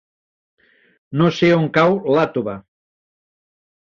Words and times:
No 1.19 1.27
sé 1.41 1.49
on 1.57 1.69
cau 1.77 1.93
Iàtova. 2.15 2.57